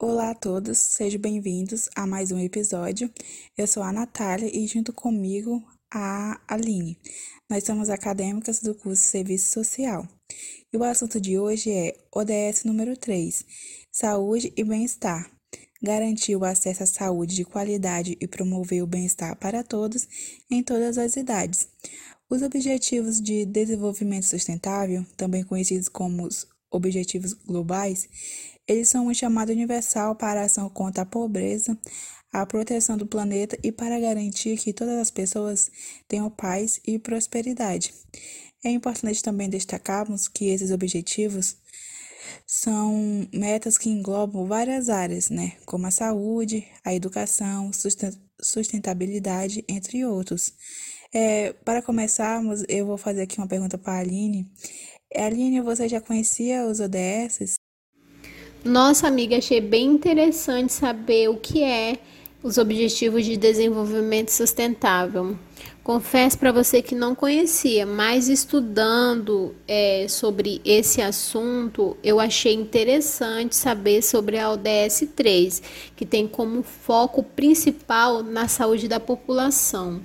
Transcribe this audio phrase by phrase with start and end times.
[0.00, 3.10] Olá a todos, sejam bem-vindos a mais um episódio.
[3.56, 5.60] Eu sou a Natália e junto comigo
[5.92, 6.96] a Aline.
[7.50, 10.06] Nós somos acadêmicas do curso Serviço Social.
[10.72, 13.44] E o assunto de hoje é ODS número 3,
[13.90, 15.28] Saúde e Bem-Estar.
[15.82, 20.06] Garantir o acesso à saúde de qualidade e promover o bem-estar para todos
[20.48, 21.66] em todas as idades.
[22.30, 28.08] Os Objetivos de Desenvolvimento Sustentável, também conhecidos como os Objetivos Globais,
[28.66, 31.78] eles são uma chamada universal para a ação contra a pobreza,
[32.32, 35.70] a proteção do planeta e para garantir que todas as pessoas
[36.06, 37.94] tenham paz e prosperidade.
[38.62, 41.56] É importante também destacarmos que esses objetivos
[42.46, 47.70] são metas que englobam várias áreas, né, como a saúde, a educação,
[48.40, 50.52] sustentabilidade, entre outros.
[51.12, 54.50] É, para começarmos, eu vou fazer aqui uma pergunta para a Aline.
[55.14, 57.58] Aline, você já conhecia os ODS?
[58.64, 61.98] Nossa amiga, achei bem interessante saber o que é
[62.42, 65.36] os Objetivos de Desenvolvimento Sustentável.
[65.82, 73.56] Confesso para você que não conhecia, mas estudando é, sobre esse assunto, eu achei interessante
[73.56, 75.62] saber sobre a ODS 3,
[75.96, 80.02] que tem como foco principal na saúde da população.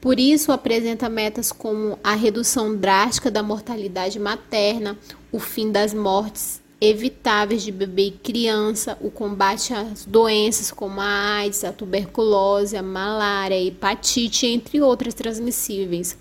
[0.00, 4.98] Por isso, apresenta metas como a redução drástica da mortalidade materna,
[5.30, 11.38] o fim das mortes evitáveis de bebê e criança, o combate às doenças como a
[11.38, 16.16] AIDS, a tuberculose, a malária, a hepatite, entre outras transmissíveis.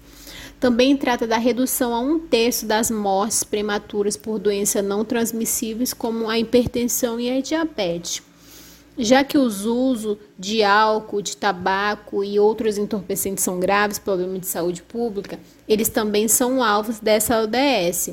[0.60, 6.30] Também trata da redução a um terço das mortes prematuras por doenças não transmissíveis, como
[6.30, 8.24] a hipertensão e a diabetes.
[8.98, 14.48] Já que os usos de álcool, de tabaco e outros entorpecentes são graves problemas de
[14.48, 18.12] saúde pública, eles também são alvos dessa ODS.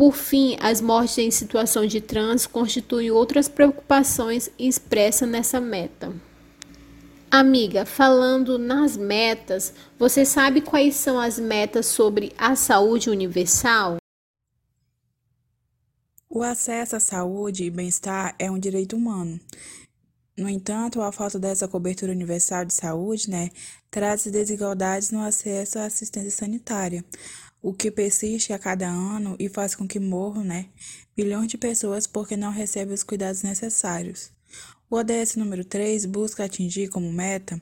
[0.00, 6.10] Por fim, as mortes em situação de trânsito constituem outras preocupações expressas nessa meta.
[7.30, 13.98] Amiga, falando nas metas, você sabe quais são as metas sobre a saúde universal?
[16.30, 19.38] O acesso à saúde e bem-estar é um direito humano.
[20.34, 23.50] No entanto, a falta dessa cobertura universal de saúde, né,
[23.90, 27.04] traz desigualdades no acesso à assistência sanitária,
[27.62, 30.66] o que persiste a cada ano e faz com que morram, né,
[31.16, 34.30] milhões de pessoas porque não recebem os cuidados necessários.
[34.88, 37.60] O ODS número 3 busca atingir como meta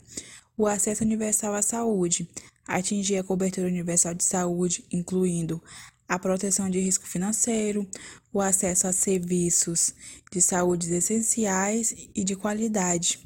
[0.56, 2.28] o acesso universal à saúde,
[2.66, 5.62] atingir a cobertura universal de saúde, incluindo
[6.08, 7.86] a proteção de risco financeiro,
[8.32, 9.94] o acesso a serviços
[10.32, 13.20] de saúde essenciais e de qualidade,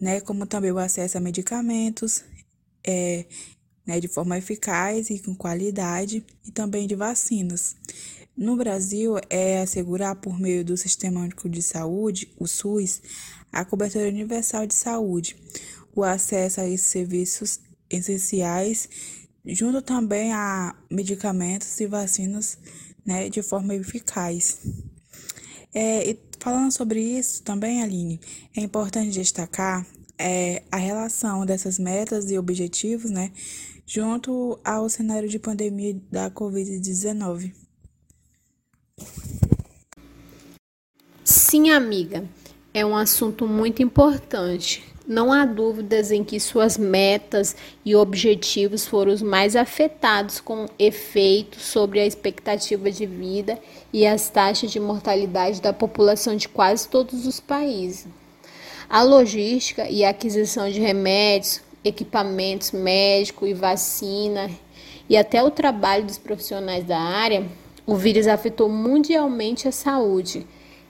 [0.00, 2.24] né, como também o acesso a medicamentos,
[2.86, 3.26] é,
[3.86, 7.76] né, de forma eficaz e com qualidade, e também de vacinas.
[8.36, 13.00] No Brasil, é assegurar, por meio do Sistema Único de Saúde, o SUS,
[13.50, 15.36] a cobertura universal de saúde,
[15.94, 18.88] o acesso a esses serviços essenciais,
[19.46, 22.58] junto também a medicamentos e vacinas
[23.04, 24.58] né, de forma eficaz.
[25.72, 28.20] É, e falando sobre isso também, Aline,
[28.56, 29.86] é importante destacar
[30.18, 33.30] é, a relação dessas metas e objetivos, né,
[33.86, 37.52] junto ao cenário de pandemia da Covid-19.
[41.22, 42.24] Sim, amiga,
[42.74, 44.84] é um assunto muito importante.
[45.06, 47.54] Não há dúvidas em que suas metas
[47.84, 53.56] e objetivos foram os mais afetados com efeito sobre a expectativa de vida
[53.92, 58.08] e as taxas de mortalidade da população de quase todos os países.
[58.88, 64.50] A logística e a aquisição de remédios, equipamentos médicos e vacina,
[65.08, 67.46] e até o trabalho dos profissionais da área,
[67.86, 70.46] o vírus afetou mundialmente a saúde.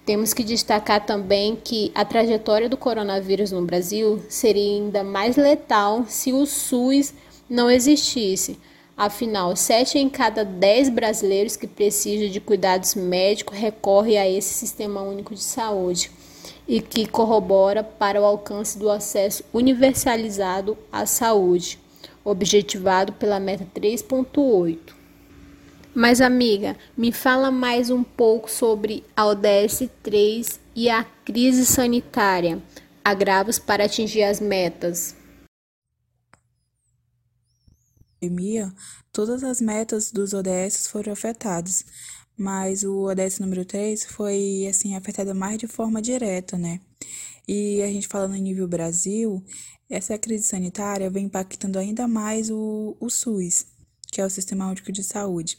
[0.06, 6.04] Temos que destacar também que a trajetória do coronavírus no Brasil seria ainda mais letal
[6.08, 7.12] se o SUS
[7.50, 8.58] não existisse.
[8.96, 15.02] Afinal, 7 em cada 10 brasileiros que precisam de cuidados médicos recorrem a esse sistema
[15.02, 16.10] único de saúde
[16.66, 21.78] e que corrobora para o alcance do acesso universalizado à saúde,
[22.24, 24.94] objetivado pela meta 3.8.
[25.94, 32.62] Mas, amiga, me fala mais um pouco sobre a ODS 3 e a crise sanitária,
[33.02, 35.16] agravos para atingir as metas.
[39.12, 41.84] Todas as metas dos ODS foram afetadas,
[42.36, 46.80] mas o ODS número 3 foi assim afetado mais de forma direta, né?
[47.48, 49.42] E a gente falando em nível Brasil,
[49.88, 53.66] essa crise sanitária vem impactando ainda mais o, o SUS,
[54.10, 55.58] que é o Sistema Único de Saúde.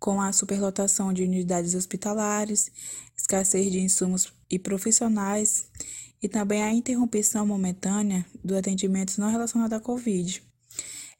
[0.00, 2.72] com a superlotação de unidades hospitalares,
[3.16, 5.68] escassez de insumos e profissionais
[6.20, 10.42] e também a interrupção momentânea do atendimento não relacionado à Covid.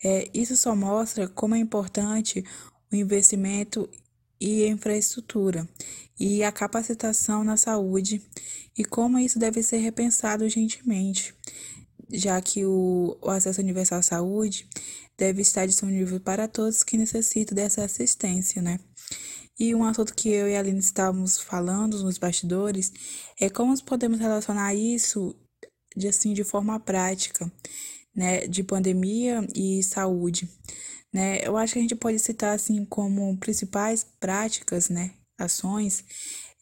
[0.03, 2.45] É, isso só mostra como é importante
[2.93, 3.89] o investimento
[4.43, 5.69] e infraestrutura
[6.19, 8.21] e a capacitação na saúde
[8.77, 11.33] e como isso deve ser repensado urgentemente,
[12.11, 14.67] já que o, o acesso universal à saúde
[15.17, 18.81] deve estar disponível para todos que necessitam dessa assistência, né?
[19.59, 22.93] E um assunto que eu e a Aline estávamos falando nos bastidores
[23.41, 25.37] é como podemos relacionar isso
[25.97, 27.53] de assim de forma prática,
[28.15, 30.49] né, de pandemia e saúde,
[31.13, 31.41] né?
[31.47, 36.05] Eu acho que a gente pode citar assim como principais práticas, né, ações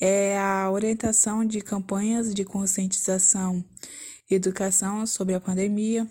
[0.00, 3.62] é a orientação de campanhas de conscientização
[4.30, 6.10] e educação sobre a pandemia,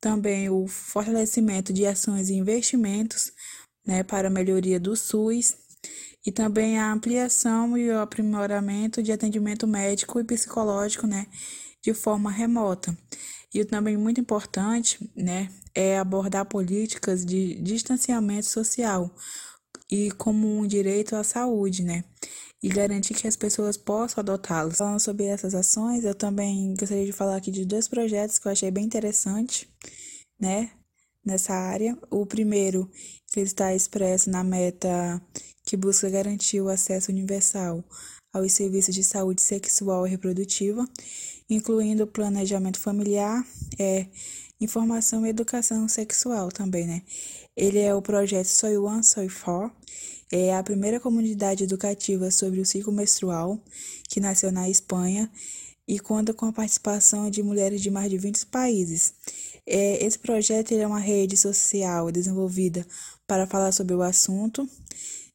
[0.00, 3.30] também o fortalecimento de ações e investimentos
[3.86, 5.56] né, para a melhoria do SUS
[6.26, 11.26] e também a ampliação e o aprimoramento de atendimento médico e psicológico né,
[11.80, 12.96] de forma remota.
[13.54, 19.14] E também muito importante né, é abordar políticas de distanciamento social
[19.90, 22.02] e como um direito à saúde, né?
[22.62, 24.78] E garantir que as pessoas possam adotá-los.
[24.78, 28.52] Falando sobre essas ações, eu também gostaria de falar aqui de dois projetos que eu
[28.52, 29.68] achei bem interessante,
[30.40, 30.70] né?
[31.24, 31.98] Nessa área.
[32.10, 32.90] O primeiro,
[33.32, 35.20] que está expresso na meta
[35.64, 37.84] que busca garantir o acesso universal
[38.32, 40.88] aos serviços de saúde sexual e reprodutiva,
[41.48, 43.44] incluindo planejamento familiar,
[43.78, 44.06] é,
[44.60, 47.02] informação e educação sexual também, né?
[47.56, 49.70] Ele é o projeto Soy One, Soy Four,
[50.30, 53.60] é a primeira comunidade educativa sobre o ciclo menstrual
[54.08, 55.30] que nasceu na Espanha
[55.86, 59.12] e conta com a participação de mulheres de mais de 20 países.
[59.66, 62.86] É, esse projeto é uma rede social desenvolvida
[63.26, 64.66] para falar sobre o assunto,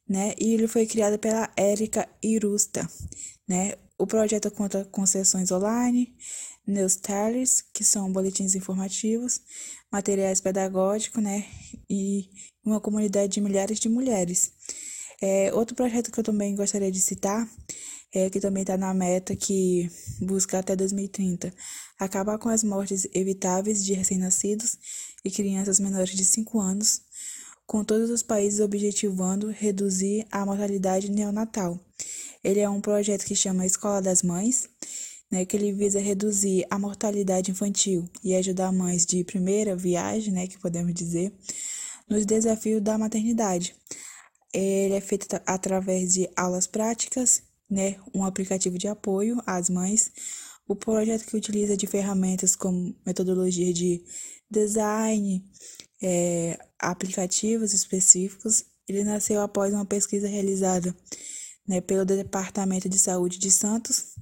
[0.08, 0.34] né?
[0.38, 2.88] E ele foi criado pela Érica Irusta,
[3.46, 3.74] né?
[3.98, 6.14] O projeto conta com sessões online,
[6.66, 9.40] newsletters, que são boletins informativos,
[9.90, 11.44] materiais pedagógicos, né?
[11.90, 12.30] E
[12.64, 14.52] uma comunidade de milhares de mulheres.
[15.20, 17.48] É, outro projeto que eu também gostaria de citar,
[18.14, 19.90] é, que também está na meta, que
[20.20, 21.52] busca até 2030
[21.98, 24.78] acabar com as mortes evitáveis de recém-nascidos
[25.24, 27.00] e crianças menores de 5 anos,
[27.68, 31.78] com todos os países objetivando reduzir a mortalidade neonatal.
[32.42, 34.70] Ele é um projeto que chama Escola das Mães,
[35.30, 40.46] né, que ele visa reduzir a mortalidade infantil e ajudar mães de primeira viagem, né,
[40.46, 41.30] que podemos dizer,
[42.08, 43.76] nos desafios da maternidade.
[44.50, 50.10] Ele é feito através de aulas práticas, né, um aplicativo de apoio às mães,
[50.66, 54.02] o projeto que utiliza de ferramentas como metodologia de
[54.50, 55.44] design,
[56.02, 58.64] é, aplicativos específicos.
[58.88, 60.94] Ele nasceu após uma pesquisa realizada
[61.66, 64.14] né, pelo Departamento de Saúde de Santos,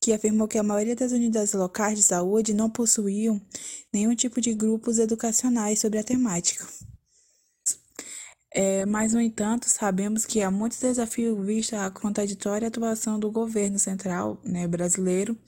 [0.00, 3.40] que afirmou que a maioria das unidades locais de saúde não possuíam
[3.92, 6.66] nenhum tipo de grupos educacionais sobre a temática.
[8.54, 13.78] É, mas, no entanto, sabemos que há muitos desafios vistos a contraditória atuação do governo
[13.78, 15.38] central né, brasileiro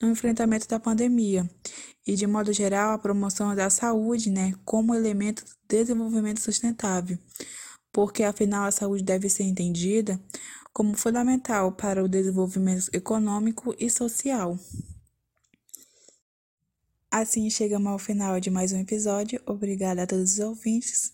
[0.00, 1.48] no enfrentamento da pandemia
[2.06, 7.18] e, de modo geral, a promoção da saúde né, como elemento do desenvolvimento sustentável,
[7.92, 10.20] porque, afinal, a saúde deve ser entendida
[10.72, 14.58] como fundamental para o desenvolvimento econômico e social.
[17.10, 19.40] Assim, chegamos ao final de mais um episódio.
[19.44, 21.12] Obrigada a todos os ouvintes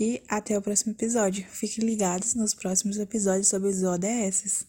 [0.00, 1.46] e até o próximo episódio.
[1.50, 4.66] Fiquem ligados nos próximos episódios sobre os ODS.